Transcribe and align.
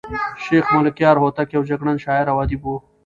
شېخ 0.43 0.65
ملکیار 0.77 1.15
هوتک 1.23 1.47
یو 1.55 1.63
جګړن 1.69 1.97
شاعر 2.05 2.25
او 2.31 2.37
ادیب 2.43 2.61
وو. 2.65 2.75